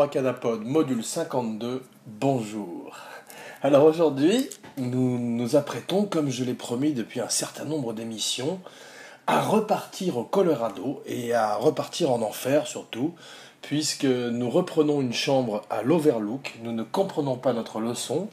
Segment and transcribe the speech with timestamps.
[0.00, 2.96] Abracadapod, module 52, bonjour.
[3.60, 4.48] Alors aujourd'hui,
[4.78, 8.60] nous nous apprêtons, comme je l'ai promis depuis un certain nombre d'émissions,
[9.26, 13.14] à repartir au Colorado et à repartir en enfer surtout,
[13.60, 18.30] puisque nous reprenons une chambre à l'Overlook, nous ne comprenons pas notre leçon,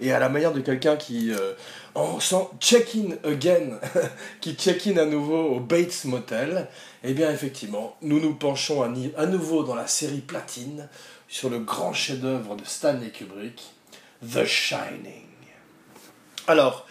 [0.00, 1.52] et à la manière de quelqu'un qui, euh,
[1.94, 3.78] en sent check-in again,
[4.40, 6.68] qui check-in à nouveau au Bates Motel,
[7.02, 10.88] eh bien effectivement, nous nous penchons à, nouveau dans la série Platine
[11.28, 13.62] sur le grand chef-d'œuvre de Stanley Kubrick,
[14.22, 15.26] The Shining.
[16.46, 16.86] Alors,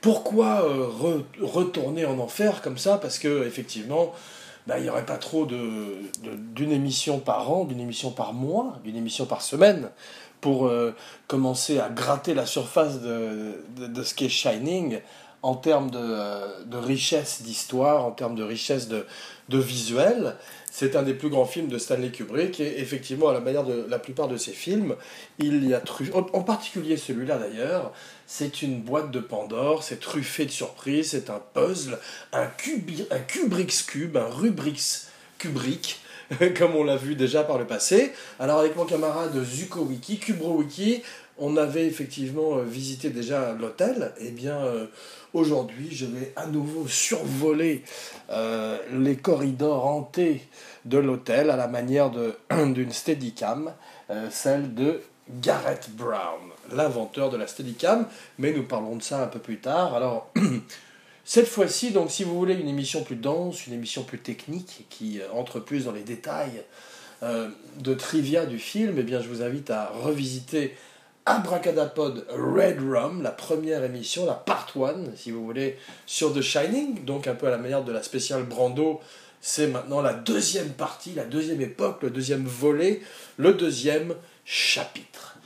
[0.00, 2.98] pourquoi euh, retourner en enfer comme ça?
[2.98, 4.14] Parce que effectivement,
[4.68, 8.78] bah, il n'y aurait pas trop d'une de, émission par an, d'une émission par mois,
[8.84, 9.90] d'une émission par semaine
[10.40, 10.94] pour euh,
[11.26, 15.00] commencer à gratter la surface de, de, ce qu'est Shining
[15.42, 19.06] en termes de, euh, de richesse d'histoire, en termes de richesse de,
[19.48, 20.36] de visuel.
[20.70, 23.86] C'est un des plus grands films de Stanley Kubrick et effectivement, à la manière de
[23.88, 24.94] la plupart de ses films,
[25.38, 27.92] il y a truffé, en particulier celui-là d'ailleurs,
[28.26, 31.98] c'est une boîte de Pandore, c'est truffé de surprises, c'est un puzzle,
[32.32, 36.00] un, un Kubrick's Cube, un Rubrix Kubrick,
[36.56, 38.12] comme on l'a vu déjà par le passé.
[38.38, 41.02] Alors avec mon camarade Zuko Wiki, Kubro Wiki,
[41.38, 44.12] on avait effectivement euh, visité déjà l'hôtel.
[44.20, 44.86] Eh bien euh,
[45.32, 47.82] aujourd'hui, je vais à nouveau survoler
[48.30, 50.42] euh, les corridors hantés
[50.84, 52.10] de l'hôtel à la manière
[52.50, 53.72] d'une Steadicam,
[54.30, 56.40] celle de Garrett Brown,
[56.72, 58.06] l'inventeur de la Steadicam.
[58.38, 59.94] Mais nous parlons de ça un peu plus tard.
[59.94, 60.30] Alors
[61.30, 65.20] Cette fois-ci, donc, si vous voulez une émission plus dense, une émission plus technique, qui
[65.20, 66.62] euh, entre plus dans les détails
[67.22, 70.74] euh, de trivia du film, eh bien, je vous invite à revisiter
[71.26, 75.76] Abracadapod Red Rum, la première émission, la part 1, si vous voulez,
[76.06, 79.02] sur The Shining, donc un peu à la manière de la spéciale Brando.
[79.42, 83.02] C'est maintenant la deuxième partie, la deuxième époque, le deuxième volet,
[83.36, 84.14] le deuxième
[84.46, 85.36] chapitre.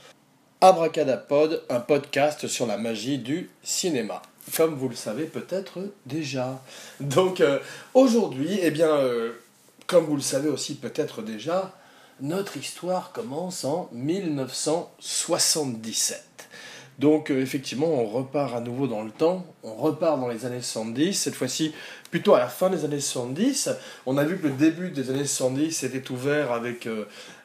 [0.61, 4.21] Abracadapod, un podcast sur la magie du cinéma
[4.55, 6.61] comme vous le savez peut-être déjà.
[6.99, 7.59] Donc euh,
[7.93, 9.33] aujourd'hui, eh bien, euh,
[9.87, 11.73] comme vous le savez aussi peut-être déjà,
[12.21, 16.23] notre histoire commence en 1977.
[16.99, 20.61] Donc euh, effectivement, on repart à nouveau dans le temps, on repart dans les années
[20.61, 21.73] 70, cette fois-ci
[22.11, 23.71] plutôt à la fin des années 70.
[24.05, 26.87] On a vu que le début des années 70 était ouvert avec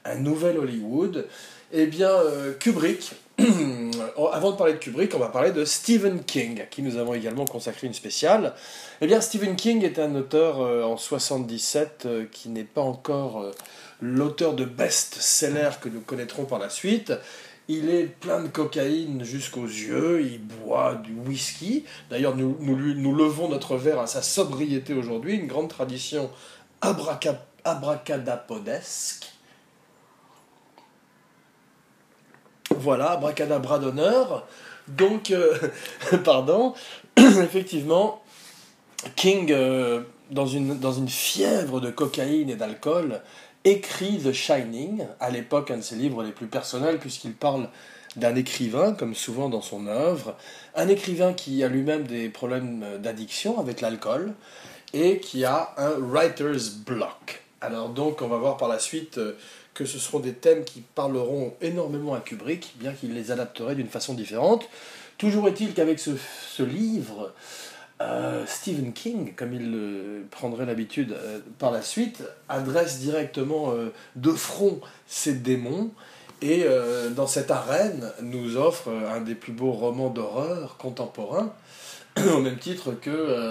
[0.04, 1.26] un nouvel Hollywood.
[1.72, 2.12] Eh bien,
[2.60, 3.12] Kubrick,
[4.16, 6.96] Oh, avant de parler de Kubrick, on va parler de Stephen King, à qui nous
[6.96, 8.54] avons également consacré une spéciale.
[9.00, 13.40] Eh bien, Stephen King est un auteur euh, en 77 euh, qui n'est pas encore
[13.40, 13.52] euh,
[14.00, 17.12] l'auteur de best-sellers que nous connaîtrons par la suite.
[17.68, 21.84] Il est plein de cocaïne jusqu'aux yeux, il boit du whisky.
[22.10, 26.28] D'ailleurs, nous, nous, levons notre verre à sa sobriété aujourd'hui, une grande tradition
[26.80, 29.37] abracadapodesque.
[32.78, 34.46] Voilà, bracadabra d'honneur.
[34.86, 35.52] Donc, euh,
[36.24, 36.74] pardon,
[37.16, 38.22] effectivement,
[39.16, 43.20] King, euh, dans, une, dans une fièvre de cocaïne et d'alcool,
[43.64, 47.68] écrit The Shining, à l'époque un de ses livres les plus personnels, puisqu'il parle
[48.14, 50.36] d'un écrivain, comme souvent dans son œuvre,
[50.76, 54.34] un écrivain qui a lui-même des problèmes d'addiction avec l'alcool,
[54.94, 57.42] et qui a un writer's block.
[57.60, 59.36] Alors donc, on va voir par la suite euh,
[59.78, 63.86] que ce seront des thèmes qui parleront énormément à Kubrick, bien qu'il les adapterait d'une
[63.86, 64.68] façon différente.
[65.18, 67.32] Toujours est-il qu'avec ce, livre,
[68.00, 74.32] euh, Stephen King, comme il prendrait l'habitude euh, par la suite, adresse directement euh, de
[74.32, 75.92] front ses démons
[76.42, 76.64] et
[77.16, 81.52] dans cette arène nous offre un des plus beaux romans d'horreur contemporains,
[82.32, 83.50] au même titre que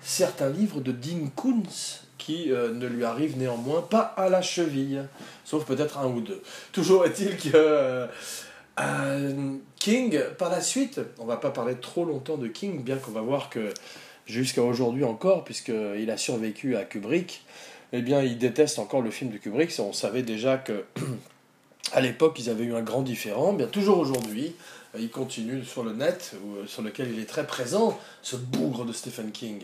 [0.00, 5.04] certains livres de Dean Koontz, qui euh, ne lui arrive néanmoins pas à la cheville,
[5.44, 6.42] sauf peut-être un ou deux.
[6.72, 8.06] Toujours est-il que euh,
[8.80, 13.10] euh, King, par la suite, on va pas parler trop longtemps de King, bien qu'on
[13.10, 13.68] va voir que
[14.24, 17.44] jusqu'à aujourd'hui encore, puisqu'il a survécu à Kubrick,
[17.92, 19.70] eh bien il déteste encore le film de Kubrick.
[19.78, 20.84] On savait déjà que
[21.92, 24.54] à l'époque ils avaient eu un grand différent, bien toujours aujourd'hui.
[24.98, 26.34] Il continue sur le net,
[26.66, 29.60] sur lequel il est très présent, ce bougre de Stephen King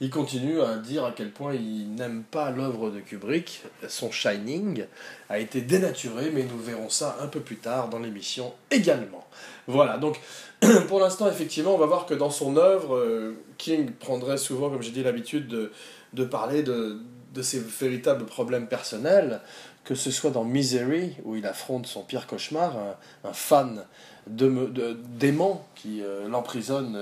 [0.00, 3.62] il continue à dire à quel point il n'aime pas l'œuvre de Kubrick.
[3.88, 4.84] Son Shining
[5.28, 9.24] a été dénaturé, mais nous verrons ça un peu plus tard dans l'émission également.
[9.66, 10.20] Voilà, donc
[10.88, 14.82] pour l'instant, effectivement, on va voir que dans son œuvre, euh, King prendrait souvent, comme
[14.82, 16.98] j'ai dit, l'habitude de, parler de
[17.42, 19.40] ses véritables problèmes personnels,
[19.84, 22.74] que ce soit dans Misery, où il affronte son pire cauchemar,
[23.22, 23.84] un, fan
[24.26, 26.98] de, d'aimant qui euh, l'emprisonne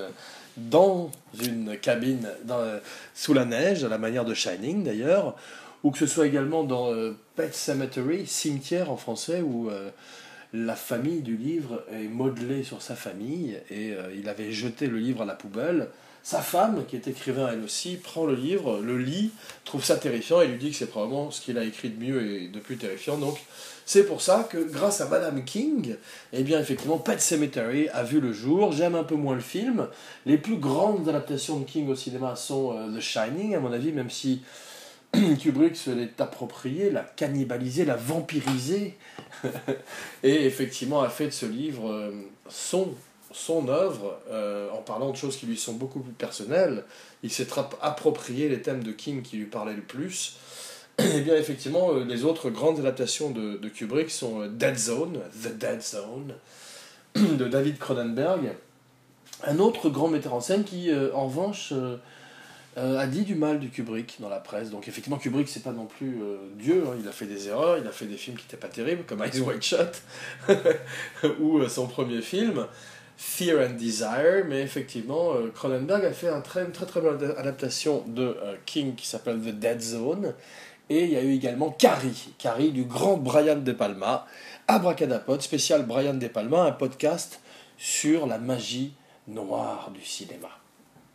[0.56, 1.10] dans
[1.42, 2.60] une cabine dans,
[3.14, 5.34] sous la neige, à la manière de Shining d'ailleurs,
[5.82, 6.92] ou que ce soit également dans
[7.36, 9.70] Pet Cemetery, Cimetière en français, où
[10.52, 15.22] la famille du livre est modelée sur sa famille, et il avait jeté le livre
[15.22, 15.88] à la poubelle.
[16.22, 19.32] Sa femme, qui est écrivain elle aussi, prend le livre, le lit,
[19.64, 22.42] trouve ça terrifiant et lui dit que c'est probablement ce qu'il a écrit de mieux
[22.42, 23.16] et de plus terrifiant.
[23.16, 23.40] Donc
[23.86, 25.96] c'est pour ça que grâce à Madame King,
[26.32, 28.72] eh bien effectivement Pet Cemetery a vu le jour.
[28.72, 29.88] J'aime un peu moins le film.
[30.26, 33.92] Les plus grandes adaptations de King au cinéma sont euh, The Shining, à mon avis,
[33.92, 34.42] même si
[35.12, 38.96] Kubrick se l'est approprié, l'a cannibalisé, l'a vampirisé,
[40.22, 42.12] et effectivement a fait de ce livre euh,
[42.48, 42.94] son
[43.34, 46.84] son œuvre, euh, en parlant de choses qui lui sont beaucoup plus personnelles,
[47.22, 47.48] il s'est
[47.80, 50.36] approprié les thèmes de King qui lui parlaient le plus.
[50.98, 55.18] Et eh bien effectivement, euh, les autres grandes adaptations de, Kubrick sont euh, Dead Zone,
[55.42, 56.34] The Dead Zone,
[57.14, 58.54] de David Cronenberg,
[59.44, 61.72] un autre grand metteur en scène qui, en revanche,
[62.76, 64.70] a dit du mal du Kubrick dans la presse.
[64.70, 66.20] Donc effectivement, Kubrick, c'est pas non plus
[66.54, 66.94] Dieu, hein.
[67.00, 69.20] il a fait des erreurs, il a fait des films qui n'étaient pas terribles, comme
[69.20, 70.02] Eyes White Shut,
[71.40, 72.66] ou son premier film.
[73.22, 78.02] Fear and Desire, mais effectivement, euh, Cronenberg a fait une très, très très belle adaptation
[78.08, 80.34] de euh, King qui s'appelle The Dead Zone,
[80.92, 84.26] et il y a eu également Carrie, Carrie du grand Brian De Palma,
[84.68, 87.40] Abracadapod, spécial Brian De Palma, un podcast
[87.78, 88.92] sur la magie
[89.26, 90.50] noire du cinéma.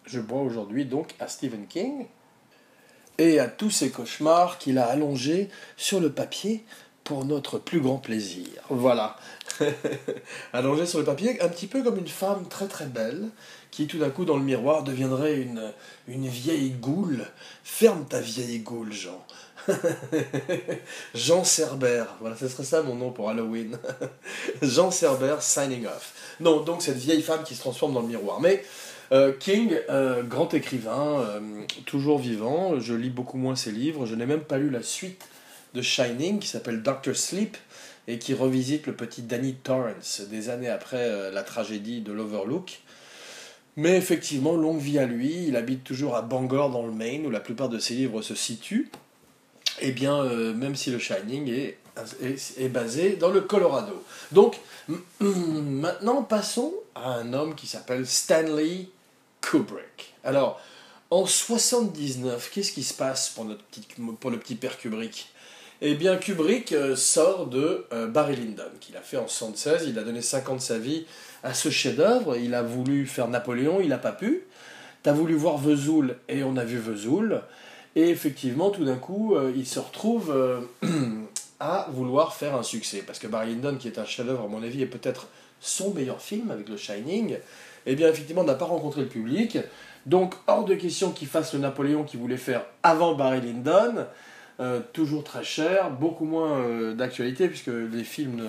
[0.06, 2.08] Je bois aujourd'hui donc à Stephen King
[3.20, 6.66] et à tous ces cauchemars qu'il a allongés sur le papier
[7.04, 8.48] pour notre plus grand plaisir.
[8.70, 9.16] Voilà.
[10.54, 13.30] Allongé sur le papier, un petit peu comme une femme très très belle,
[13.72, 15.72] qui tout d'un coup dans le miroir deviendrait une,
[16.08, 17.26] une vieille goule.
[17.64, 19.26] Ferme ta vieille goule, Jean.
[21.16, 23.78] Jean Cerber, voilà, ce serait ça mon nom pour Halloween.
[24.62, 26.14] Jean Cerber signing off.
[26.40, 28.40] Non, donc cette vieille femme qui se transforme dans le miroir.
[28.40, 28.64] Mais
[29.12, 31.40] euh, King, euh, grand écrivain, euh,
[31.86, 35.26] toujours vivant, je lis beaucoup moins ses livres, je n'ai même pas lu la suite
[35.74, 37.58] de Shining qui s'appelle Doctor Sleep
[38.08, 42.80] et qui revisite le petit Danny Torrance des années après la tragédie de l'Overlook.
[43.76, 47.30] Mais effectivement, longue vie à lui, il habite toujours à Bangor dans le Maine où
[47.30, 48.90] la plupart de ses livres se situent.
[49.82, 51.78] Eh bien, euh, même si le Shining est,
[52.58, 54.04] est, basé dans le Colorado.
[54.32, 54.60] Donc,
[55.20, 58.90] maintenant, passons à un homme qui s'appelle Stanley
[59.42, 60.16] Kubrick.
[60.24, 60.60] Alors,
[61.10, 63.86] en 79, qu'est-ce qui se passe pour, notre petit,
[64.20, 65.30] pour le petit père Kubrick?
[65.82, 69.86] Eh bien, Kubrick euh, sort de euh, Barry Lyndon, qu'il a fait en 76.
[69.88, 71.06] Il a donné 5 ans de sa vie
[71.44, 72.36] à ce chef-d'œuvre.
[72.36, 74.44] Il a voulu faire Napoléon, il n'a pas pu.
[75.04, 77.44] Tu as voulu voir Vesoul, et on a vu Vesoul.
[77.98, 80.32] Et effectivement, tout d'un coup, euh, il se retrouve
[81.60, 83.04] à vouloir faire un succès.
[83.06, 85.28] Parce que Barry Lyndon, qui est un chef-d'œuvre, à mon avis, est peut-être
[85.60, 87.38] son meilleur film avec le Shining,
[87.88, 89.58] eh bien, effectivement, n'a pas rencontré le public.
[90.06, 94.06] Donc, hors de question qu'il fasse le Napoléon qu'il voulait faire avant Barry Lyndon.
[94.60, 98.42] Euh, toujours très cher, beaucoup moins euh, d'actualité, puisque les films.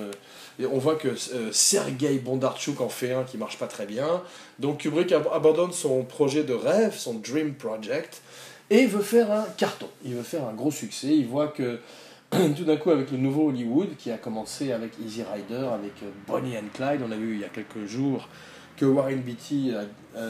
[0.58, 4.22] on voit que euh, Sergei Bondarchuk en fait un qui marche pas très bien.
[4.58, 8.22] Donc Kubrick abandonne son projet de rêve, son Dream Project,
[8.70, 9.88] et veut faire un carton.
[10.04, 11.08] Il veut faire un gros succès.
[11.08, 11.80] Il voit que
[12.30, 15.94] tout d'un coup, avec le nouveau Hollywood, qui a commencé avec Easy Rider, avec
[16.26, 18.28] Bonnie and Clyde, on a vu il y a quelques jours
[18.76, 19.72] que Warren Beatty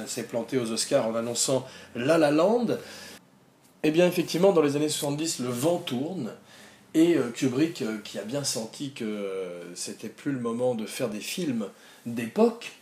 [0.07, 2.79] s'est planté aux Oscars en annonçant La La Land.
[3.85, 6.33] Eh bien, effectivement, dans les années 70, le vent tourne.
[6.95, 10.85] Et euh, Kubrick, euh, qui a bien senti que euh, c'était plus le moment de
[10.87, 11.67] faire des films
[12.07, 12.73] d'époque,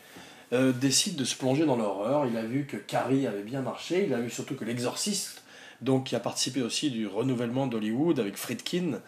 [0.53, 2.25] décide de se plonger dans l'horreur.
[2.25, 5.43] Il a vu que Carrie avait bien marché, il a vu surtout que L'Exorciste,
[5.81, 9.01] donc qui a participé aussi du renouvellement d'Hollywood avec Friedkin,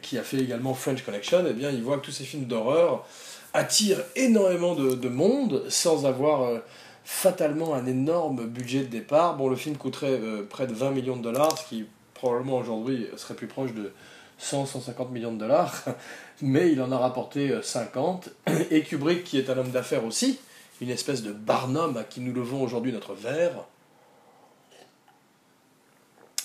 [0.00, 3.06] qui a fait également French Connection, eh bien, il voit que tous ces films d'horreur
[3.52, 6.62] attirent énormément de, monde sans avoir
[7.04, 9.36] fatalement un énorme budget de départ.
[9.36, 13.06] Bon, le film coûterait euh, près de 20 millions de dollars, ce qui probablement aujourd'hui
[13.16, 13.92] serait plus proche de
[14.40, 15.84] 100-150 millions de dollars,
[16.42, 18.28] mais il en a rapporté 50.
[18.48, 20.38] Euh, Et Kubrick, qui est un homme d'affaires aussi,
[20.80, 23.66] une espèce de Barnum à qui nous levons aujourd'hui notre verre,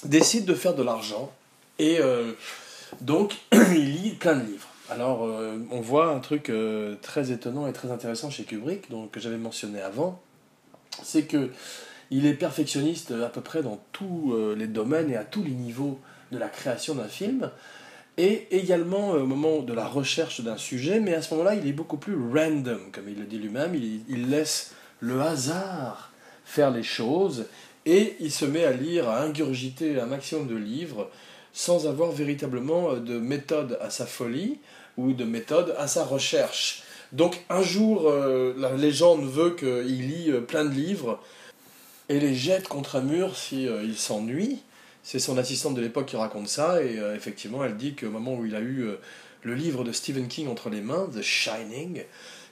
[0.08, 1.32] décide de faire de l'argent
[1.80, 2.34] et euh,
[3.02, 4.68] donc il lit plein de livres.
[4.90, 5.30] Alors
[5.70, 6.50] on voit un truc
[7.02, 10.22] très étonnant et très intéressant chez Kubrick, donc, que j'avais mentionné avant,
[11.04, 11.50] c'est que
[12.12, 15.52] il est perfectionniste à peu près dans tous euh, les domaines et à tous les
[15.52, 16.00] niveaux
[16.32, 17.50] de la création d'un film,
[18.18, 21.68] et également euh, au moment de la recherche d'un sujet, mais à ce moment-là, il
[21.68, 26.12] est beaucoup plus random, comme il le dit lui-même, il, laisse le hasard
[26.46, 27.46] faire les choses,
[27.88, 31.10] et il se met à lire, à ingurgiter un maximum de livres,
[31.54, 34.60] sans avoir véritablement euh, de méthode à sa folie,
[34.98, 36.84] ou de méthode à sa recherche.
[37.14, 41.22] Donc un jour, euh, la légende veut qu'il lit euh, plein de livres
[42.10, 44.60] et les jette contre un mur si il s'ennuie,
[45.04, 48.46] C'est son assistante de l'époque qui raconte ça, et effectivement, elle dit qu'au moment où
[48.46, 48.92] il a eu
[49.42, 52.04] le livre de Stephen King entre les mains, The Shining,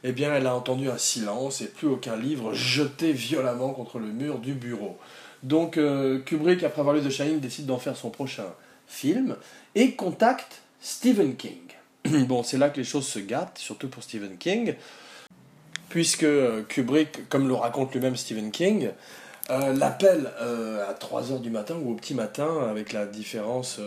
[0.03, 4.07] eh bien, elle a entendu un silence et plus aucun livre jeté violemment contre le
[4.07, 4.97] mur du bureau.
[5.43, 5.79] Donc,
[6.25, 8.45] Kubrick, après avoir lu The Shining, décide d'en faire son prochain
[8.87, 9.35] film
[9.75, 11.65] et contacte Stephen King.
[12.27, 14.75] bon, c'est là que les choses se gâtent, surtout pour Stephen King,
[15.89, 18.91] puisque euh, Kubrick, comme le raconte lui-même Stephen King,
[19.49, 23.79] euh, l'appelle euh, à 3h du matin ou au petit matin, avec la différence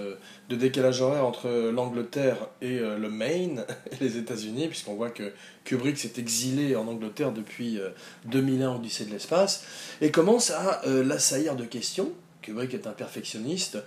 [0.49, 5.33] de décalage horaire entre l'Angleterre et le Maine, et les États-Unis, puisqu'on voit que
[5.65, 7.79] Kubrick s'est exilé en Angleterre depuis
[8.27, 9.65] 2001 Odyssée de l'espace,
[10.00, 12.12] et commence à l'assaillir de questions.
[12.43, 13.79] Kubrick est un perfectionniste,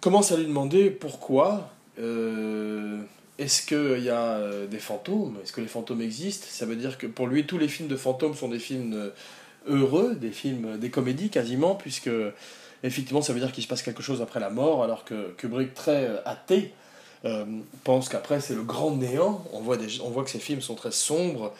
[0.00, 1.70] commence à lui demander pourquoi
[3.38, 5.36] est-ce qu'il y a euh, des fantômes?
[5.42, 6.46] Est-ce que les fantômes existent?
[6.48, 9.10] Ça veut dire que pour lui, tous les films de fantômes sont des films euh,
[9.68, 12.10] heureux, des films, des comédies quasiment, puisque
[12.82, 15.74] effectivement, ça veut dire qu'il se passe quelque chose après la mort, alors que Kubrick,
[15.74, 16.72] très euh, athée,
[17.82, 19.44] pense qu'après c'est le grand néant.
[19.52, 21.52] On voit, on voit que ces films sont très sombres,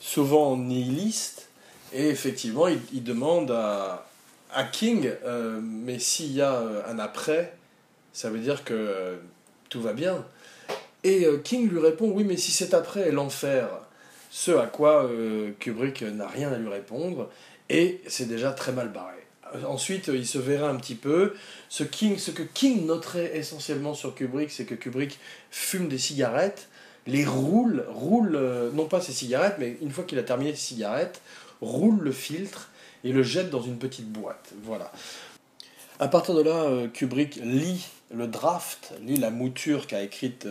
[0.00, 1.48] souvent nihilistes,
[1.92, 4.06] et effectivement, il, demande à,
[4.54, 5.10] à King,
[5.62, 7.54] mais s'il y a un après,
[8.14, 9.18] ça veut dire que
[9.68, 10.24] tout va bien?
[11.04, 13.68] Et euh, King lui répond Oui, mais si c'est après l'enfer,
[14.30, 17.30] ce à quoi euh, Kubrick n'a rien à lui répondre,
[17.68, 19.14] et c'est déjà très mal barré.
[19.66, 21.32] Ensuite, il se verra un petit peu.
[21.70, 25.18] Ce, King, ce que King noterait essentiellement sur Kubrick, c'est que Kubrick
[25.50, 26.68] fume des cigarettes,
[27.06, 30.74] les roule, roule, euh, non pas ses cigarettes, mais une fois qu'il a terminé ses
[30.74, 31.22] cigarettes,
[31.62, 32.68] roule le filtre
[33.04, 34.52] et le jette dans une petite boîte.
[34.64, 34.92] Voilà.
[35.98, 40.46] À partir de là, Kubrick lit le draft, lit la mouture qu'a écrite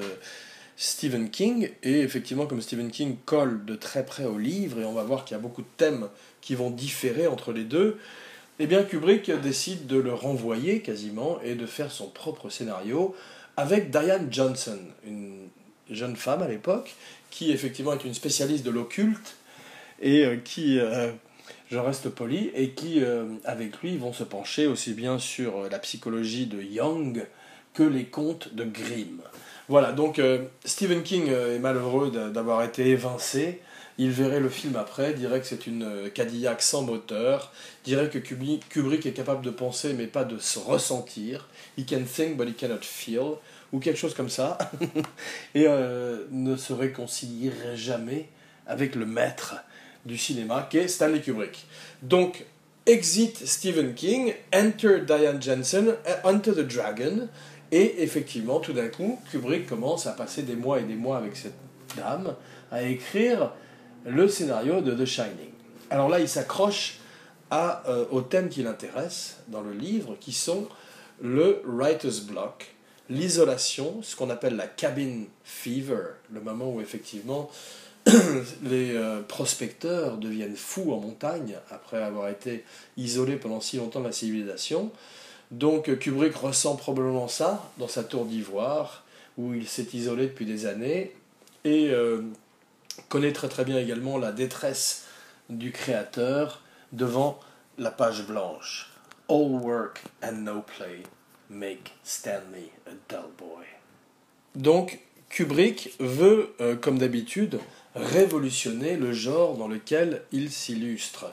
[0.80, 4.94] Stephen King, et effectivement, comme Stephen King colle de très près au livre, et on
[4.94, 6.08] va voir qu'il y a beaucoup de thèmes
[6.40, 7.98] qui vont différer entre les deux,
[8.60, 13.16] eh bien Kubrick décide de le renvoyer quasiment et de faire son propre scénario
[13.56, 15.50] avec Diane Johnson, une
[15.90, 16.94] jeune femme à l'époque,
[17.32, 19.36] qui effectivement est une spécialiste de l'occulte,
[20.00, 21.12] et euh, qui, euh,
[21.72, 25.80] je reste poli, et qui, euh, avec lui, vont se pencher aussi bien sur la
[25.80, 27.26] psychologie de Young
[27.74, 29.22] que les contes de Grimm.
[29.70, 33.62] Voilà, donc euh, Stephen King euh, est malheureux d'avoir été évincé.
[33.98, 37.52] Il verrait le film après, dirait que c'est une euh, Cadillac sans moteur,
[37.84, 41.50] dirait que Kubrick est capable de penser mais pas de se ressentir.
[41.78, 43.36] He can think but he cannot feel,
[43.74, 44.58] ou quelque chose comme ça,
[45.56, 48.30] et ne se réconcilierait jamais
[48.68, 49.56] avec le maître
[50.06, 51.66] du cinéma qui est Stanley Kubrick.
[52.02, 52.46] Donc,
[52.86, 57.28] exit Stephen King, enter Diane Jensen, Enter the Dragon,
[57.72, 61.36] et effectivement, tout d'un coup, Kubrick commence à passer des mois et des mois avec
[61.36, 61.58] cette
[61.96, 62.36] dame
[62.72, 63.52] à écrire
[64.06, 65.52] le scénario de The Shining.
[65.90, 67.00] Alors là, il s'accroche
[67.54, 70.68] euh, aux thèmes qui l'intéressent dans le livre, qui sont
[71.22, 72.76] le writer's block,
[73.10, 77.50] l'isolation, ce qu'on appelle la cabin fever, le moment où effectivement
[78.64, 82.64] les euh, prospecteurs deviennent fous en montagne après avoir été
[82.96, 84.92] isolés pendant si longtemps de la civilisation.
[85.52, 89.04] Donc Kubrick ressent probablement ça dans sa tour d'ivoire,
[89.38, 91.14] où il s'est isolé depuis des années,
[91.64, 92.22] et euh,
[93.10, 95.06] connaît très très bien également la détresse
[95.50, 96.62] du créateur
[96.92, 97.40] devant
[97.78, 98.92] la page blanche.
[99.30, 101.04] All work and no play
[101.50, 103.66] make Stanley a dull boy.
[104.56, 105.00] Donc
[105.30, 107.60] Kubrick veut, euh, comme d'habitude,
[107.96, 111.26] révolutionner le genre dans lequel il s'illustre.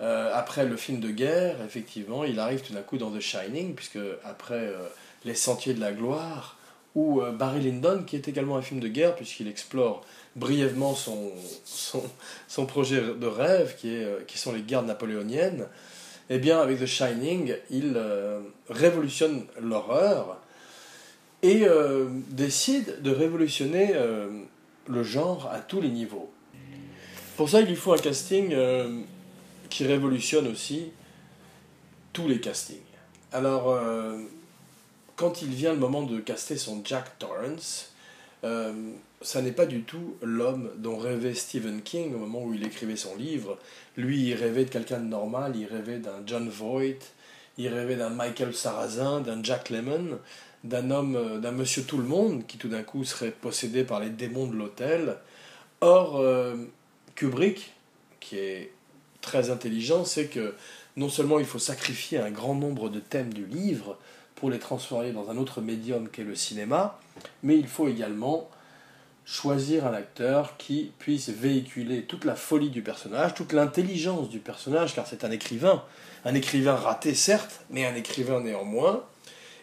[0.00, 3.74] Euh, après le film de guerre, effectivement, il arrive tout d'un coup dans The Shining,
[3.74, 4.78] puisque après euh,
[5.24, 6.56] Les Sentiers de la Gloire,
[6.94, 10.04] ou euh, Barry Lyndon, qui est également un film de guerre, puisqu'il explore
[10.36, 11.30] brièvement son,
[11.64, 12.02] son,
[12.48, 15.66] son, projet de rêve, qui, est, qui sont les guerres napoléoniennes,
[16.28, 17.96] eh bien, avec The Shining, il
[18.70, 20.40] révolutionne l'horreur
[21.42, 21.66] et
[22.30, 23.92] décide de révolutionner
[24.88, 26.32] le genre à tous les niveaux.
[27.36, 28.54] Pour ça, il lui faut un casting
[29.74, 30.92] qui révolutionne aussi
[32.12, 32.76] tous les castings.
[33.32, 34.20] Alors, euh,
[35.16, 37.92] quand il vient le moment de caster son Jack Torrance,
[38.44, 38.72] euh,
[39.20, 42.94] ça n'est pas du tout l'homme dont rêvait Stephen King au moment où il écrivait
[42.94, 43.58] son livre.
[43.96, 47.12] Lui, il rêvait de quelqu'un de normal, il rêvait d'un John Voight,
[47.58, 50.20] il rêvait d'un Michael Sarrazin, d'un Jack Lemmon,
[50.62, 53.98] d'un homme, euh, d'un monsieur tout le monde qui tout d'un coup serait possédé par
[53.98, 55.16] les démons de l'hôtel.
[55.80, 56.24] Or,
[57.16, 57.72] Kubrick,
[58.20, 58.70] qui est
[59.24, 60.54] très intelligent, c'est que
[60.96, 63.98] non seulement il faut sacrifier un grand nombre de thèmes du livre
[64.36, 66.98] pour les transformer dans un autre médium qu'est le cinéma,
[67.42, 68.48] mais il faut également
[69.24, 74.94] choisir un acteur qui puisse véhiculer toute la folie du personnage, toute l'intelligence du personnage,
[74.94, 75.82] car c'est un écrivain,
[76.24, 79.04] un écrivain raté certes, mais un écrivain néanmoins,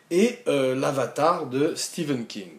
[0.09, 2.49] et euh, l'avatar de Stephen King.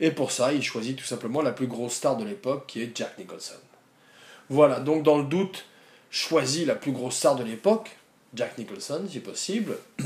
[0.00, 2.96] Et pour ça, il choisit tout simplement la plus grosse star de l'époque, qui est
[2.96, 3.54] Jack Nicholson.
[4.48, 5.66] Voilà, donc dans le doute,
[6.10, 7.96] choisit la plus grosse star de l'époque,
[8.34, 9.76] Jack Nicholson, si possible.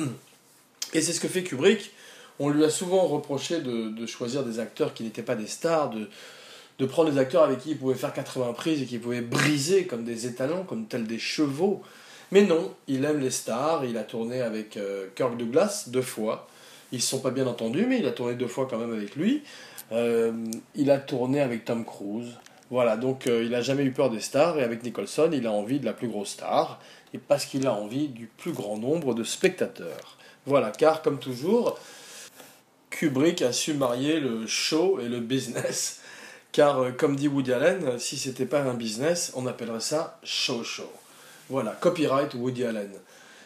[0.93, 1.93] Et c'est ce que fait Kubrick.
[2.39, 6.09] On lui a souvent reproché de, choisir des acteurs qui n'étaient pas des stars, de,
[6.79, 9.85] de prendre des acteurs avec qui il pouvait faire 80 prises et qui pouvaient briser
[9.85, 11.83] comme des étalons, comme tels des chevaux.
[12.33, 16.49] Mais non, il aime les stars, il a tourné avec euh, Kirk Douglas deux fois.
[16.93, 18.93] Ils ne se sont pas bien entendus, mais il a tourné deux fois quand même
[18.93, 19.43] avec lui.
[19.93, 20.33] Euh,
[20.75, 22.37] il a tourné avec Tom Cruise.
[22.71, 25.53] Voilà, donc euh, il n'a jamais eu peur des stars, et avec Nicholson, il a
[25.53, 26.81] envie de la plus grosse star,
[27.13, 30.17] et parce qu'il a envie du plus grand nombre de spectateurs.
[30.47, 31.79] Voilà, car comme toujours,
[32.91, 36.01] Kubrick a su marier le show et le business,
[36.53, 40.63] car euh, comme dit Woody Allen, si c'était pas un business, on appellerait ça show
[40.63, 40.91] show.
[41.49, 42.93] Voilà, copyright Woody Allen.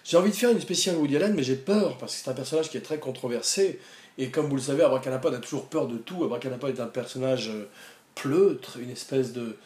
[0.04, 2.34] J'ai envie de faire une spéciale Woody Allen, mais j'ai peur, parce que c'est un
[2.34, 3.80] personnage qui est très controversé,
[4.16, 6.22] et comme vous le savez, Abracadapod a toujours peur de tout.
[6.24, 7.68] Abracadapod est un personnage euh,
[8.14, 9.56] pleutre, une espèce de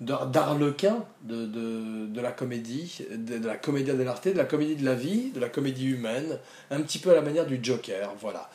[0.00, 4.84] d'arlequin de, de, de, la comédie, de, de la comédie dell'arte, de la comédie de
[4.84, 6.38] la vie, de la comédie humaine,
[6.70, 8.50] un petit peu à la manière du Joker, voilà.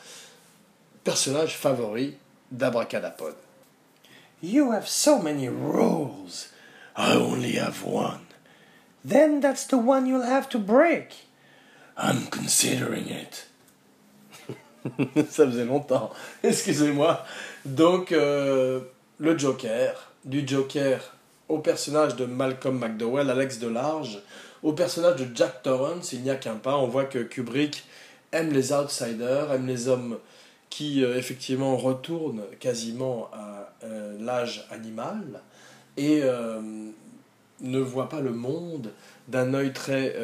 [1.02, 2.16] Personnage favori
[2.52, 3.34] d'Abracadapod.
[4.42, 6.50] You have so many rules.
[6.96, 8.26] I only have one.
[9.04, 11.26] Then that's the one you'll have to break.
[11.96, 13.46] I'm considering it.
[15.30, 16.10] Ça faisait longtemps.
[16.42, 17.24] Excusez-moi.
[17.64, 18.80] Donc, euh,
[19.20, 21.14] le Joker, du Joker
[21.48, 24.22] au personnage de Malcolm McDowell, Alex Delarge,
[24.62, 26.76] au personnage de Jack Torrance, il n'y a qu'un pas.
[26.78, 27.84] On voit que Kubrick
[28.32, 30.18] aime les outsiders, aime les hommes
[30.70, 35.42] qui euh, effectivement retournent quasiment à euh, l'âge animal
[35.96, 36.60] et euh,
[37.60, 38.90] ne voit pas le monde
[39.28, 40.16] d'un œil très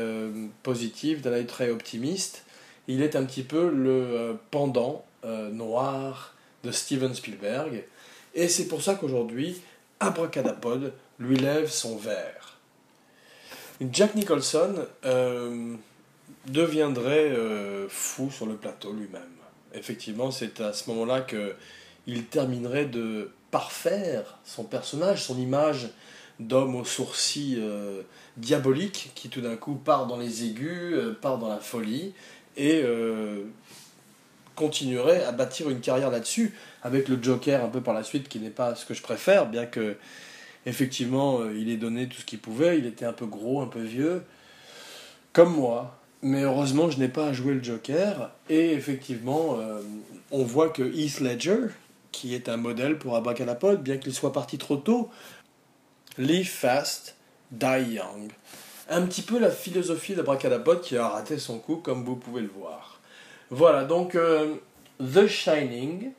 [0.62, 2.44] positif, d'un œil très optimiste.
[2.88, 5.04] Il est un petit peu le pendant
[5.52, 7.84] noir de Steven Spielberg.
[8.36, 9.60] Et c'est pour ça qu'aujourd'hui,
[9.98, 12.58] Abracadapod lui lève son verre.
[13.80, 14.74] Jack Nicholson
[15.06, 15.74] euh,
[16.46, 19.22] deviendrait euh, fou sur le plateau lui-même.
[19.72, 25.88] Effectivement, c'est à ce moment-là qu'il terminerait de parfaire son personnage, son image
[26.38, 28.02] d'homme aux sourcils euh,
[28.36, 32.12] diaboliques qui tout d'un coup part dans les aigus, part dans la folie
[32.58, 32.82] et
[34.56, 38.40] continuerait à bâtir une carrière là-dessus avec le Joker un peu par la suite qui
[38.40, 39.96] n'est pas ce que je préfère, bien que
[40.64, 43.68] effectivement euh, il ait donné tout ce qu'il pouvait, il était un peu gros, un
[43.68, 44.24] peu vieux,
[45.32, 46.00] comme moi.
[46.22, 49.80] Mais heureusement je n'ai pas à jouer le Joker, et effectivement euh,
[50.32, 51.68] on voit que Heath Ledger,
[52.10, 55.10] qui est un modèle pour Abracadapod, bien qu'il soit parti trop tôt,
[56.16, 57.14] live fast,
[57.52, 58.32] die young.
[58.88, 62.48] Un petit peu la philosophie d'Abracadapod qui a raté son coup, comme vous pouvez le
[62.48, 62.95] voir.
[63.50, 64.56] Voilà, donc euh,
[65.00, 66.10] The Shining,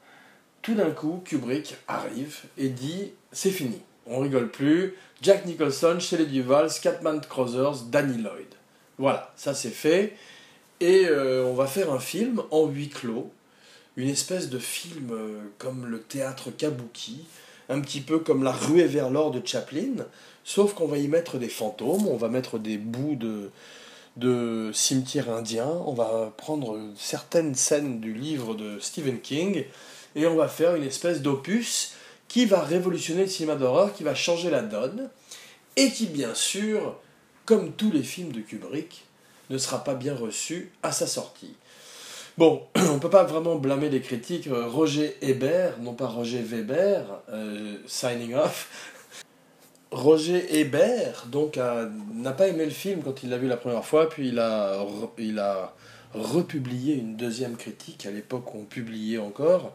[0.61, 4.95] tout d'un coup, Kubrick arrive et dit c'est fini, on rigole plus.
[5.21, 8.47] Jack Nicholson, Shelley Duvall, Scatman Crothers, Danny Lloyd.
[8.97, 10.15] Voilà, ça c'est fait.
[10.79, 13.31] Et euh, on va faire un film en huis clos,
[13.95, 17.25] une espèce de film euh, comme le théâtre kabuki,
[17.67, 20.05] un petit peu comme la ruée vers l'or de Chaplin,
[20.43, 23.49] sauf qu'on va y mettre des fantômes, on va mettre des bouts de,
[24.17, 29.65] de cimetière indien, on va prendre certaines scènes du livre de Stephen King,
[30.15, 31.93] et on va faire une espèce d'opus
[32.27, 35.09] qui va révolutionner le cinéma d'horreur, qui va changer la donne,
[35.75, 36.97] et qui, bien sûr,
[37.45, 39.05] comme tous les films de Kubrick,
[39.49, 41.55] ne sera pas bien reçu à sa sortie.
[42.37, 44.49] Bon, on ne peut pas vraiment blâmer les critiques.
[44.51, 48.69] Roger Hébert, non pas Roger Weber, euh, signing off.
[49.91, 51.57] Roger Hébert, donc,
[52.13, 54.85] n'a pas aimé le film quand il l'a vu la première fois, puis il a,
[55.17, 55.73] il a
[56.13, 59.73] republié une deuxième critique à l'époque on publiait encore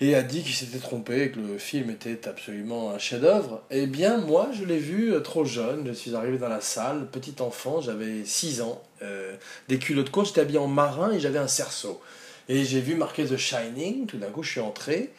[0.00, 3.62] et a dit qu'il s'était trompé, que le film était absolument un chef-d'œuvre.
[3.70, 5.86] Eh bien, moi, je l'ai vu euh, trop jeune.
[5.86, 9.34] Je suis arrivé dans la salle, petit enfant, j'avais 6 ans, euh,
[9.68, 12.02] des culottes courtes, j'étais habillé en marin et j'avais un cerceau.
[12.50, 15.12] Et j'ai vu marqué The Shining, tout d'un coup, je suis entré,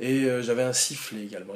[0.00, 1.54] et euh, j'avais un sifflet également.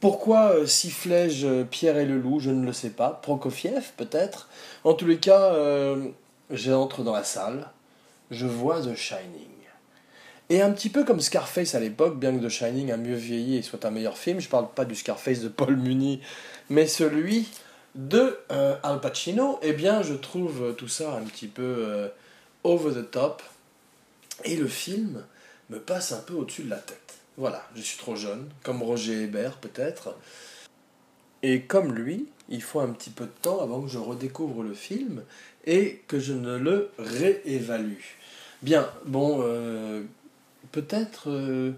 [0.00, 3.18] Pourquoi euh, sifflais-je euh, Pierre et le loup Je ne le sais pas.
[3.22, 4.48] Prokofiev, peut-être.
[4.84, 6.08] En tous les cas, euh,
[6.50, 7.68] j'entre dans la salle,
[8.30, 9.48] je vois The Shining.
[10.50, 13.56] Et un petit peu comme Scarface à l'époque, bien que The Shining a mieux vieilli
[13.56, 16.20] et soit un meilleur film, je parle pas du Scarface de Paul Muni,
[16.70, 17.48] mais celui
[17.94, 22.10] de Al Pacino, eh bien je trouve tout ça un petit peu
[22.64, 23.42] over the top.
[24.44, 25.22] Et le film
[25.68, 27.17] me passe un peu au-dessus de la tête.
[27.38, 30.16] Voilà, je suis trop jeune, comme Roger Hébert peut-être.
[31.44, 34.74] Et comme lui, il faut un petit peu de temps avant que je redécouvre le
[34.74, 35.22] film
[35.64, 38.02] et que je ne le réévalue.
[38.62, 40.02] Bien, bon, euh,
[40.72, 41.74] peut-être euh,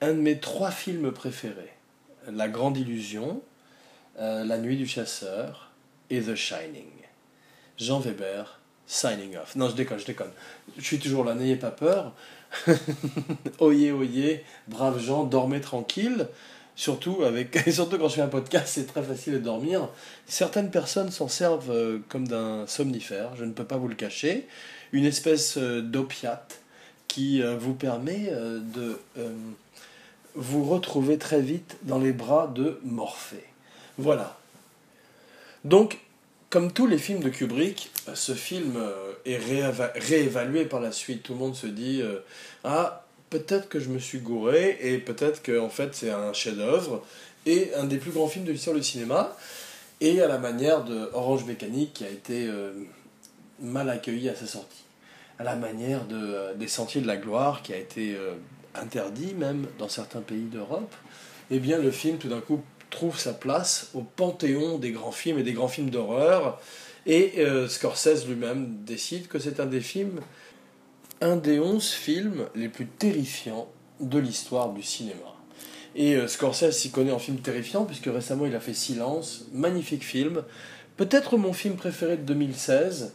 [0.00, 1.72] un de mes trois films préférés.
[2.30, 3.42] La Grande Illusion,
[4.20, 5.72] euh, La Nuit du Chasseur
[6.08, 6.86] et The Shining.
[7.78, 9.56] Jean Weber, signing off.
[9.56, 10.30] Non, je déconne, je déconne.
[10.76, 12.12] Je suis toujours là, n'ayez pas peur.
[13.58, 16.28] oyez, oyez, braves gens, dormez tranquille.
[16.76, 19.88] Surtout, avec, surtout quand je fais un podcast, c'est très facile de dormir.
[20.26, 24.48] Certaines personnes s'en servent euh, comme d'un somnifère, je ne peux pas vous le cacher.
[24.92, 26.60] Une espèce euh, d'opiate
[27.06, 28.98] qui euh, vous permet de
[30.34, 33.44] vous retrouver très vite dans les bras de Morphée.
[33.98, 34.36] Voilà.
[35.64, 36.00] Donc,
[36.54, 38.80] comme tous les films de Kubrick, ce film
[39.26, 41.24] est réévalué par la suite.
[41.24, 42.00] Tout le monde se dit
[42.62, 47.04] Ah, peut-être que je me suis gouré et peut-être que en fait c'est un chef-d'œuvre
[47.44, 49.36] et un des plus grands films de l'histoire du cinéma
[50.00, 52.72] et à la manière de Orange Mécanique qui a été euh,
[53.60, 54.84] mal accueilli à sa sortie,
[55.40, 58.34] à la manière de euh, des Sentiers de la Gloire qui a été euh,
[58.76, 60.94] interdit même dans certains pays d'Europe.
[61.50, 62.62] Et eh bien le film tout d'un coup
[62.94, 66.60] trouve sa place au panthéon des grands films et des grands films d'horreur
[67.06, 70.20] et Scorsese lui-même décide que c'est un des films
[71.20, 73.68] un des onze films les plus terrifiants
[74.00, 75.34] de l'histoire du cinéma.
[75.94, 80.04] Et euh, Scorsese s'y connaît en film terrifiant, puisque récemment il a fait Silence, magnifique
[80.04, 80.42] film,
[80.96, 83.14] peut-être mon film préféré de 2016,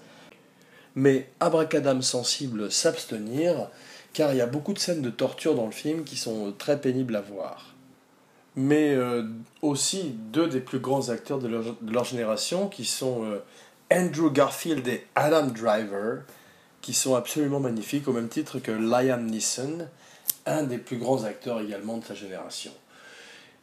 [0.96, 3.70] mais abracadam sensible s'abstenir,
[4.14, 6.80] car il y a beaucoup de scènes de torture dans le film qui sont très
[6.80, 7.76] pénibles à voir.
[8.62, 9.24] Mais euh,
[9.62, 13.42] aussi deux des plus grands acteurs de leur, génération, qui sont euh,
[13.90, 16.24] Andrew Garfield et Adam Driver,
[16.82, 19.88] qui sont absolument magnifiques, au même titre que Liam Neeson,
[20.46, 22.74] un des plus grands acteurs également de sa génération.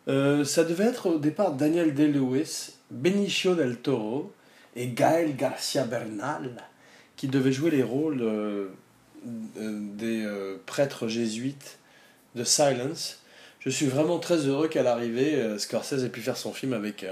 [0.08, 4.32] Euh, ça devait être au départ Daniel Day-Lewis, Benicio del Toro
[4.76, 6.56] et Gael Garcia Bernal
[7.16, 8.24] qui devaient jouer les rôles
[9.24, 10.26] des
[10.64, 11.78] prêtres jésuites
[12.34, 13.20] de Silence.
[13.66, 17.04] Je suis vraiment très heureux qu'à l'arrivée, Scorsese ait pu faire son film avec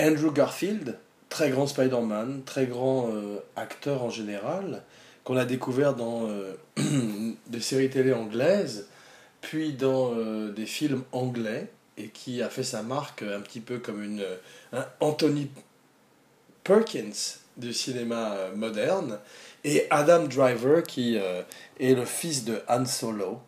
[0.00, 0.96] Andrew Garfield,
[1.28, 4.82] très grand Spider-Man, très grand euh, acteur en général,
[5.24, 6.54] qu'on a découvert dans euh,
[7.46, 8.88] des séries télé anglaises,
[9.42, 13.78] puis dans euh, des films anglais, et qui a fait sa marque un petit peu
[13.78, 14.24] comme une,
[14.72, 15.50] un Anthony
[16.64, 19.18] Perkins du cinéma moderne,
[19.64, 23.42] et Adam Driver, qui est le fils de Han Solo,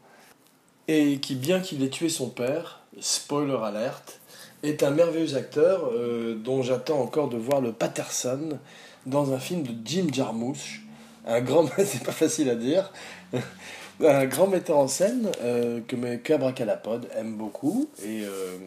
[0.92, 4.20] et qui, bien qu'il ait tué son père, spoiler alerte,
[4.62, 8.58] est un merveilleux acteur euh, dont j'attends encore de voir le Patterson
[9.06, 10.82] dans un film de Jim Jarmusch,
[11.26, 12.92] un grand, c'est pas facile à dire,
[14.04, 17.88] un grand metteur en scène euh, que mes Cabracalapod aime beaucoup.
[18.04, 18.58] Et euh,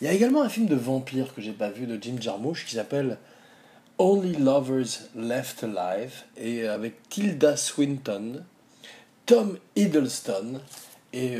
[0.00, 2.64] il y a également un film de vampire que j'ai pas vu de Jim Jarmusch
[2.64, 3.18] qui s'appelle
[3.98, 6.14] Only Lovers Left Alive.
[6.38, 8.42] Et avec Tilda Swinton,
[9.26, 10.60] Tom Hiddleston
[11.12, 11.36] et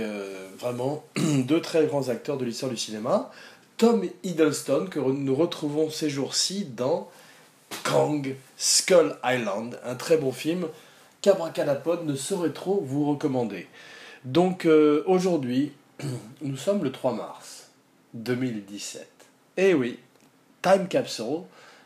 [0.58, 3.30] vraiment deux très grands acteurs de l'histoire du cinéma.
[3.76, 7.10] Tom Hiddleston que nous retrouvons ces jours-ci dans
[7.84, 10.68] Kang Skull Island, un très bon film
[11.20, 13.66] qu'Abracadapod ne saurait trop vous recommander.
[14.24, 15.72] Donc euh, aujourd'hui,
[16.42, 17.70] nous sommes le 3 mars
[18.14, 19.08] 2017.
[19.56, 19.98] Eh oui,
[20.62, 21.42] Time Capsule,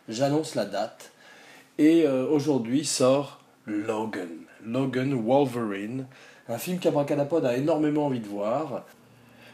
[0.08, 1.12] j'annonce la date.
[1.78, 4.30] Et euh, aujourd'hui sort Logan,
[4.64, 6.06] Logan Wolverine,
[6.48, 8.84] un film qu'Abracadapod a énormément envie de voir.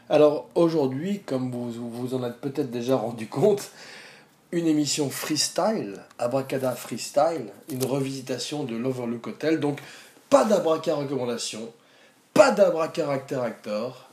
[0.08, 3.70] Alors aujourd'hui, comme vous vous en êtes peut-être déjà rendu compte,
[4.52, 9.58] une émission freestyle, Abracada Freestyle, une revisitation de l'Overlook Hotel.
[9.58, 9.78] Donc
[10.28, 11.72] pas d'abraca recommandation,
[12.34, 14.10] pas d'abraca actor.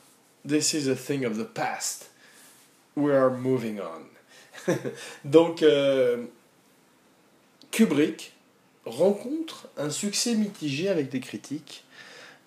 [0.48, 2.10] This is a thing of the past.
[2.96, 4.74] We are moving on.
[5.26, 6.26] Donc euh,
[7.72, 8.34] Kubrick
[8.86, 11.84] rencontre un succès mitigé avec des critiques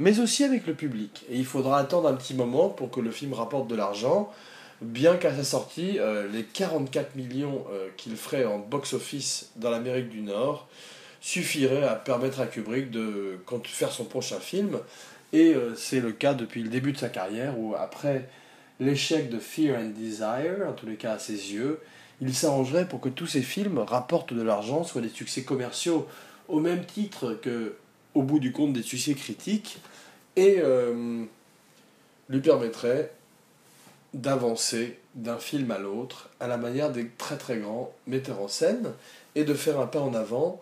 [0.02, 1.24] mais aussi avec le public.
[1.30, 4.32] Et il faudra attendre un petit moment pour que le film rapporte de l'argent,
[4.80, 10.08] bien qu'à sa sortie, euh, les 44 millions euh, qu'il ferait en box-office dans l'Amérique
[10.08, 10.66] du Nord
[11.20, 14.80] suffiraient à permettre à Kubrick de faire son prochain film.
[15.32, 18.28] Et euh, c'est le cas depuis le début de sa carrière, où après
[18.80, 21.78] l'échec de Fear and Desire, en tous les cas à ses yeux,
[22.20, 26.08] il s'arrangerait pour que tous ces films rapportent de l'argent, soient des succès commerciaux,
[26.48, 27.76] au même titre que
[28.14, 29.78] au bout du compte des succès critiques
[30.36, 31.24] et euh,
[32.28, 33.12] lui permettrait
[34.14, 38.92] d'avancer d'un film à l'autre à la manière des très très grands metteurs en scène
[39.34, 40.60] et de faire un pas en avant,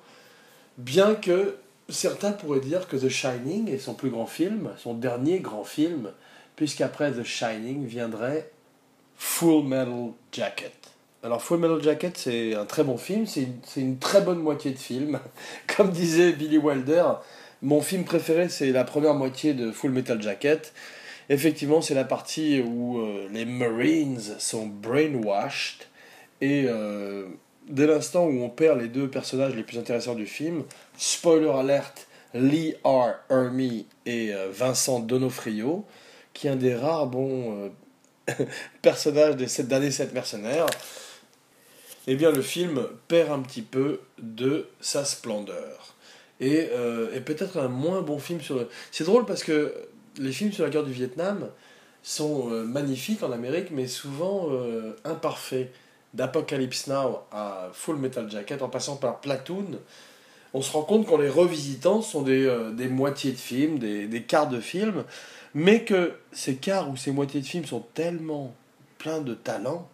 [0.79, 1.57] bien que
[1.89, 6.11] certains pourraient dire que The Shining est son plus grand film, son dernier grand film,
[6.57, 8.51] puisqu'après The Shining viendrait
[9.17, 10.73] Full Metal Jacket.
[11.23, 14.71] Alors Full Metal Jacket, c'est un très bon film, c'est une, une, très bonne moitié
[14.71, 15.19] de film.
[15.77, 17.05] Comme disait Billy Wilder,
[17.63, 20.73] mon film préféré, c'est la première moitié de Full Metal Jacket.
[21.29, 25.85] Effectivement, c'est la partie où euh, les Marines sont brainwashed
[26.41, 27.27] et euh,
[27.69, 30.65] dès l'instant où on perd les deux personnages les plus intéressants du film,
[30.97, 33.11] spoiler alert, Lee R.
[33.29, 35.85] Ermey et euh, Vincent Donofrio,
[36.33, 37.71] qui est un des rares bons
[38.83, 40.67] personnages des sept derniers sept mercenaires,
[42.07, 45.95] eh bien le film perd un petit peu de sa splendeur.
[46.41, 46.71] Et,
[47.15, 48.69] et peut-être un moins bon film sur le...
[48.91, 49.75] C'est drôle parce que
[50.19, 51.51] les films sur la guerre du Vietnam
[52.03, 55.71] sont euh, magnifiques en Amérique, mais souvent euh, imparfaits.
[56.13, 59.79] D'Apocalypse Now à Full Metal Jacket, en passant par Platoon,
[60.53, 63.79] on se rend compte qu'en les revisitant, ce sont des, euh, des moitiés de films,
[63.79, 65.05] des, des, quarts de films,
[65.55, 68.53] mais que ces quarts ou ces moitiés de films sont tellement
[68.99, 69.89] pleins de talent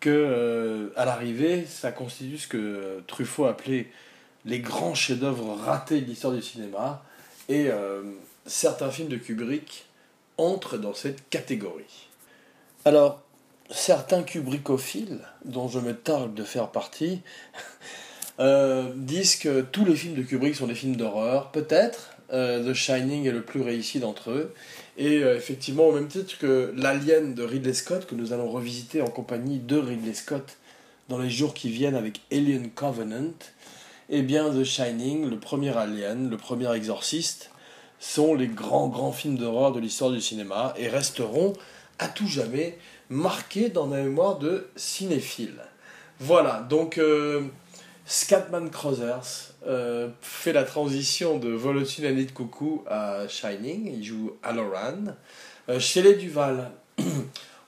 [0.00, 3.86] que à l'arrivée, ça constitue ce que Truffaut appelait
[4.46, 7.02] les grands chefs-d'œuvre ratés de l'histoire du cinéma.
[7.48, 7.68] Et
[8.46, 9.86] certains films de Kubrick
[10.38, 12.08] entrent dans cette catégorie.
[12.84, 13.20] Alors,
[13.70, 17.20] certains Kubrickophiles, dont je me targue de faire partie,
[18.40, 21.50] euh, disent que tous les films de Kubrick sont des films d'horreur.
[21.50, 24.54] Peut-être, euh, The Shining est le plus réussi d'entre eux.
[24.98, 29.02] Et euh, effectivement, au même titre que L'Alien de Ridley Scott, que nous allons revisiter
[29.02, 30.56] en compagnie de Ridley Scott
[31.08, 33.34] dans les jours qui viennent avec Alien Covenant,
[34.08, 37.50] eh bien The Shining, le premier Alien, le premier exorciste,
[37.98, 41.54] sont les grands, grands films d'horreur de l'histoire du cinéma et resteront
[41.98, 45.60] à tout jamais marqués dans la mémoire de cinéphiles.
[46.20, 47.42] Voilà, donc euh,
[48.04, 54.36] Scatman Crothers euh, fait la transition de Volotune et de Coucou à Shining, il joue
[54.42, 55.14] Aloran.
[55.68, 56.70] Euh, chez les Duval,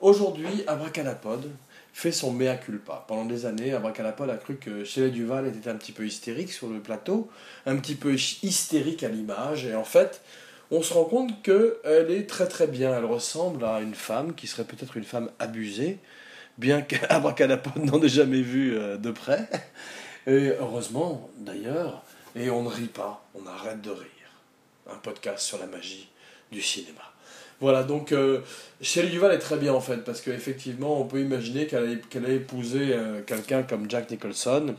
[0.01, 1.51] aujourd'hui, Abracadapod,
[1.99, 3.05] fait son mea culpa.
[3.09, 6.69] Pendant des années, Abracadapod a cru que Shelley Duval était un petit peu hystérique sur
[6.69, 7.29] le plateau,
[7.67, 10.21] un petit peu hystérique à l'image, et en fait,
[10.71, 12.97] on se rend compte qu'elle est très très bien.
[12.97, 15.99] Elle ressemble à une femme qui serait peut-être une femme abusée,
[16.57, 19.49] bien qu'Abracadapod n'en ait jamais vu euh, de près.
[20.29, 22.05] Et heureusement, d'ailleurs,
[22.37, 24.09] et on ne rit pas, on arrête de rire.
[24.89, 26.09] Un podcast sur la magie
[26.53, 27.13] du cinéma.
[27.61, 28.41] Voilà, donc euh,
[28.81, 32.93] Shelley Duval est très bien en fait, parce qu'effectivement, on peut imaginer qu'elle a, épousé
[32.93, 34.77] euh, quelqu'un comme Jack Nicholson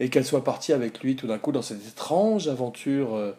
[0.00, 3.32] et qu'elle soit partie avec lui tout d'un coup dans cette étrange aventure euh,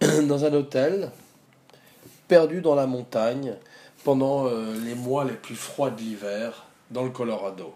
[0.28, 1.10] dans un hôtel,
[2.26, 3.54] perdu dans la montagne,
[4.04, 4.48] pendant
[4.84, 7.74] les mois les plus froids de l'hiver, dans le Colorado.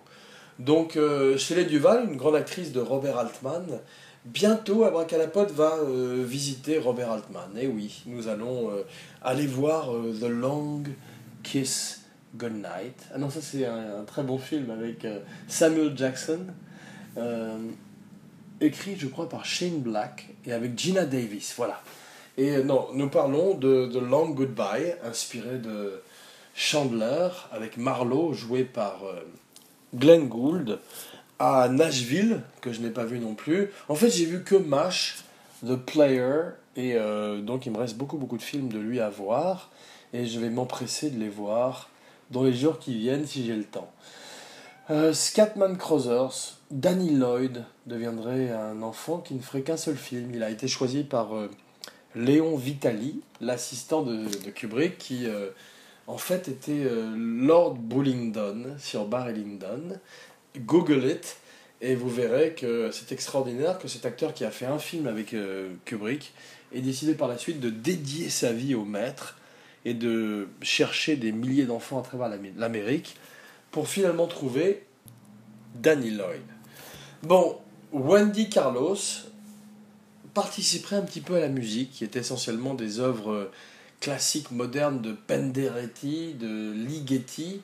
[0.60, 0.96] Donc,
[1.36, 3.80] Shelley Duval, une grande actrice de Robert Altman,
[4.26, 7.56] Bientôt, Abracadapod va euh, visiter Robert Altman.
[7.56, 8.82] Et oui, nous allons euh,
[9.22, 10.82] aller voir euh, The Long
[11.42, 12.02] Kiss
[12.36, 13.08] Goodnight.
[13.14, 15.06] Ah non, ça c'est un, très bon film avec
[15.48, 16.40] Samuel Jackson,
[18.60, 21.54] écrit je crois par Shane Black et avec Gina Davis.
[21.56, 21.82] Voilà.
[22.36, 26.02] Et non, nous parlons de The Long Goodbye, inspiré de
[26.54, 29.00] Chandler, avec Marlowe, joué par
[29.94, 30.78] Glenn Gould
[31.40, 33.70] à Nashville, que je n'ai pas vu non plus.
[33.88, 35.24] En fait, j'ai vu que MASH,
[35.66, 39.08] The Player, et euh, donc il me reste beaucoup beaucoup de films de lui à
[39.08, 39.70] voir,
[40.12, 41.88] et je vais m'empresser de les voir
[42.30, 43.90] dans les jours qui viennent si j'ai le temps.
[44.90, 50.32] Euh, Scatman Crothers, Danny Lloyd deviendrait un enfant qui ne ferait qu'un seul film.
[50.34, 51.48] Il a été choisi par euh,
[52.14, 55.26] Léon Vitali, l'assistant de, de, Kubrick, qui
[56.06, 59.96] en fait était Lord Bullingdon sur Barry Lyndon,
[60.58, 61.36] Google it
[61.80, 65.32] et vous verrez que c'est extraordinaire que cet acteur qui a fait un film avec
[65.32, 66.32] euh, Kubrick
[66.74, 69.36] ait décidé par la suite de dédier sa vie au maître
[69.84, 73.16] et de chercher des milliers d'enfants à travers l'Amérique
[73.70, 74.84] pour finalement trouver
[75.74, 76.42] Danny Lloyd.
[77.22, 77.58] Bon,
[77.92, 78.96] Wendy Carlos
[80.34, 83.50] participerait un petit peu à la musique, qui est essentiellement des œuvres
[84.00, 87.62] classiques modernes de Penderecki, de Ligeti,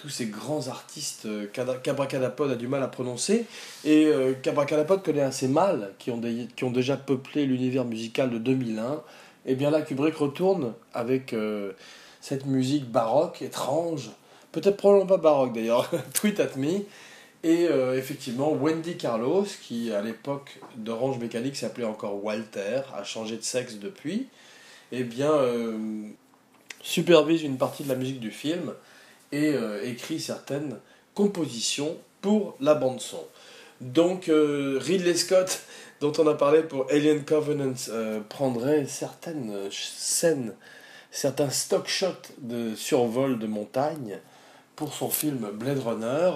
[0.00, 3.46] tous ces grands artistes euh, qu'Abracadapod a du mal à prononcer.
[3.84, 9.02] Et euh, qu'Abracadapod connaît assez mal, qui ont, déjà peuplé l'univers musical de 2001.
[9.46, 11.72] Et bien là, Kubrick retourne avec euh,
[12.22, 14.10] cette musique baroque, étrange,
[14.52, 16.80] peut-être probablement pas baroque d'ailleurs, Tweet at Me.
[17.42, 23.42] Et effectivement, Wendy Carlos, qui à l'époque d'Orange Mécanique s'appelait encore Walter, a changé de
[23.42, 24.26] sexe depuis,
[24.92, 25.32] et bien
[26.82, 28.74] supervise une partie de la musique du film
[29.32, 30.76] et euh, écrit certaines
[31.14, 33.24] compositions pour la bande son.
[33.80, 35.60] Donc euh, Ridley Scott,
[36.00, 40.54] dont on a parlé pour Alien Covenant, euh, prendrait certaines scènes,
[41.10, 44.18] certains stock shots de survol de montagne
[44.76, 46.30] pour son film Blade Runner.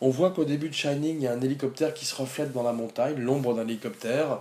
[0.00, 2.62] On voit qu'au début de Shining, il y a un hélicoptère qui se reflète dans
[2.62, 4.40] la montagne, l'ombre d'un hélicoptère.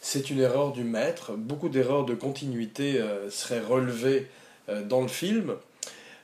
[0.00, 1.32] C'est une erreur du maître.
[1.32, 4.28] Beaucoup d'erreurs de continuité seraient relevées
[4.86, 5.56] dans le film.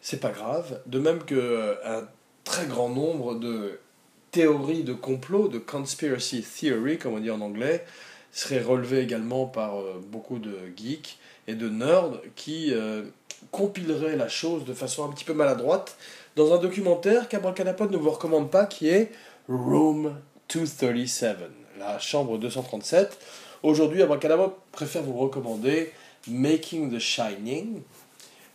[0.00, 0.80] C'est pas grave.
[0.86, 2.08] De même que euh, un
[2.44, 3.78] très grand nombre de
[4.30, 7.84] théories de complot, de conspiracy theory, comme on dit en anglais,
[8.32, 9.74] seraient relevées également par
[10.12, 12.72] beaucoup de geeks et de nerds qui
[13.50, 15.96] compileraient la chose de façon un petit peu maladroite
[16.36, 19.10] dans un documentaire qu'Abracadapod ne vous recommande pas, qui est
[19.48, 20.16] Room
[20.52, 21.36] 237,
[21.78, 23.18] la chambre 237.
[23.62, 25.92] Aujourd'hui, Abracadapod préfère vous recommander
[26.28, 27.82] Making the Shining,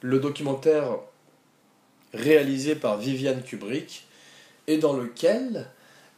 [0.02, 1.00] le documentaire
[2.16, 4.08] réalisé par Viviane Kubrick,
[4.68, 5.68] et dans lequel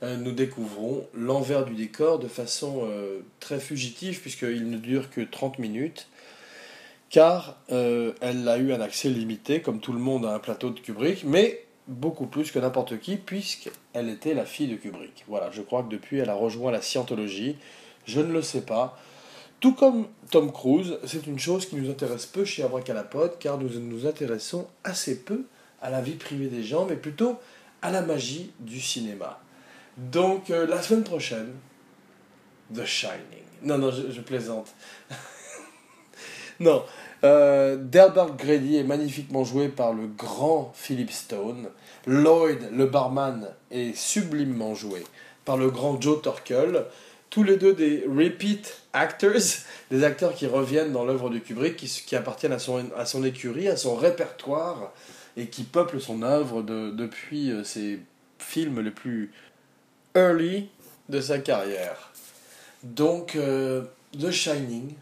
[0.03, 5.21] euh, nous découvrons l'envers du décor de façon euh, très fugitive, puisqu'il ne dure que
[5.21, 6.07] 30 minutes
[7.09, 10.69] car euh, elle a eu un accès limité, comme tout le monde à un plateau
[10.69, 15.23] de Kubrick, mais beaucoup plus que n'importe qui, puisqu'elle était la fille de Kubrick.
[15.27, 17.55] Voilà, je crois que depuis, elle a rejoint la scientologie.
[18.05, 18.97] Je ne le sais pas.
[19.59, 23.69] Tout comme Tom Cruise, c'est une chose qui nous intéresse peu chez Abracalapod, car nous
[23.79, 25.45] nous intéressons assez peu
[25.81, 27.37] à la vie privée des gens, mais plutôt
[27.81, 29.39] à la magie du cinéma.
[29.97, 31.53] Donc, euh, la semaine prochaine,
[32.73, 33.43] The Shining.
[33.63, 34.73] Non, non, je plaisante.
[36.59, 36.83] non.
[37.23, 37.77] Euh,
[38.37, 41.69] Grady est magnifiquement joué par le grand Philip Stone.
[42.05, 45.03] Lloyd, le barman, est sublimement joué
[45.45, 46.85] par le grand Joe Torkel.
[47.29, 49.31] Tous les deux des repeat actors,
[49.91, 53.95] des acteurs qui reviennent dans l'œuvre de Kubrick, qui, appartiennent à son écurie, à son
[53.95, 54.93] répertoire,
[55.37, 57.99] et qui peuplent son œuvre depuis euh, ses
[58.39, 59.31] films les plus
[60.15, 60.67] early
[61.09, 62.11] de sa carrière.
[62.83, 63.83] Donc, euh,
[64.19, 64.93] The Shining,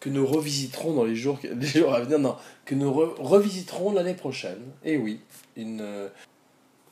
[0.00, 4.14] que nous revisiterons dans les jours, les jours à venir, non, que nous revisiterons l'année
[4.14, 4.62] prochaine.
[4.84, 5.20] Et oui,
[5.56, 6.08] une, euh,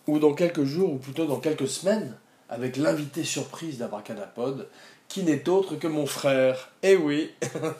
[0.06, 2.16] ou dans quelques jours, ou plutôt dans quelques semaines,
[2.48, 4.68] avec l'invité surprise d'Abracadapod,
[5.08, 6.70] qui n'est autre que mon frère.
[6.82, 7.30] Et oui,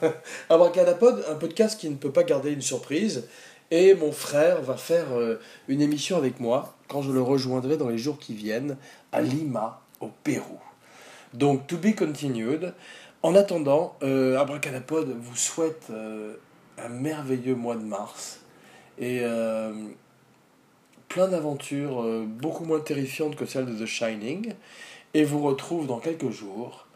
[0.49, 3.27] Abracadapod, un podcast qui ne peut pas garder une surprise.
[3.71, 7.89] Et mon frère va faire euh, une émission avec moi quand je le rejoindrai dans
[7.89, 8.77] les jours qui viennent
[9.11, 10.59] à Lima, au Pérou.
[11.33, 12.73] Donc, to be continued.
[13.23, 14.43] En attendant, euh,
[15.19, 16.35] vous souhaite euh,
[16.77, 18.41] un merveilleux mois de mars
[18.97, 19.71] et euh,
[21.07, 24.53] plein d'aventures beaucoup moins terrifiantes que celles de The Shining
[25.13, 26.87] et vous retrouve dans quelques jours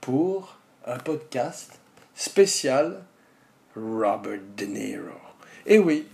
[0.00, 1.80] pour un podcast
[2.14, 3.02] spécial
[3.74, 5.25] Robert De Niro.
[5.66, 6.06] Et oui,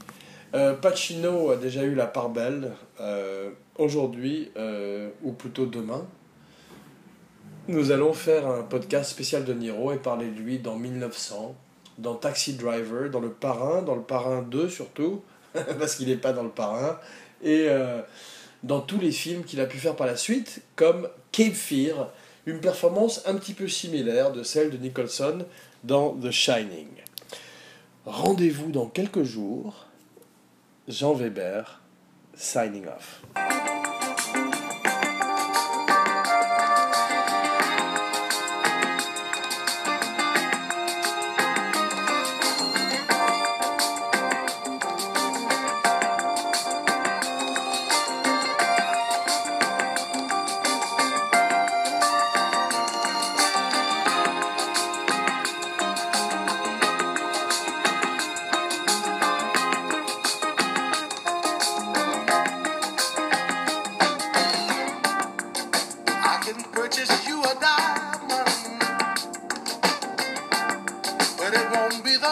[0.80, 2.72] Pacino a déjà eu la part belle
[3.76, 4.50] aujourd'hui,
[5.22, 6.06] ou plutôt demain,
[7.68, 11.54] nous allons faire un podcast spécial de Niro et parler de lui dans 1900,
[11.98, 16.32] dans Taxi Driver, dans Le Parrain, dans Le Parrain 2 surtout, parce qu'il n'est pas
[16.32, 16.98] dans Le Parrain,
[17.40, 18.00] et euh,
[18.64, 22.10] dans tous les films qu'il a pu faire par la suite, comme Cape Fear,
[22.46, 25.44] une performance un petit peu similaire de celle de Nicholson
[25.84, 26.88] dans The Shining.
[28.04, 29.86] Rendez-vous dans quelques jours.
[30.88, 31.80] Jean Weber,
[32.34, 33.22] signing off.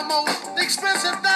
[0.01, 1.30] the most expensive